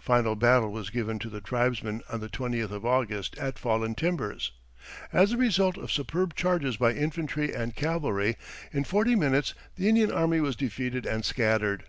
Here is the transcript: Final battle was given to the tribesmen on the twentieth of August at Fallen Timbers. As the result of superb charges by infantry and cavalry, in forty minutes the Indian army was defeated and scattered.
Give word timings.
Final 0.00 0.34
battle 0.34 0.72
was 0.72 0.90
given 0.90 1.16
to 1.20 1.28
the 1.30 1.40
tribesmen 1.40 2.02
on 2.12 2.18
the 2.18 2.28
twentieth 2.28 2.72
of 2.72 2.84
August 2.84 3.38
at 3.38 3.56
Fallen 3.56 3.94
Timbers. 3.94 4.50
As 5.12 5.30
the 5.30 5.36
result 5.36 5.76
of 5.78 5.92
superb 5.92 6.34
charges 6.34 6.76
by 6.76 6.92
infantry 6.92 7.54
and 7.54 7.72
cavalry, 7.76 8.36
in 8.72 8.82
forty 8.82 9.14
minutes 9.14 9.54
the 9.76 9.88
Indian 9.88 10.10
army 10.10 10.40
was 10.40 10.56
defeated 10.56 11.06
and 11.06 11.24
scattered. 11.24 11.84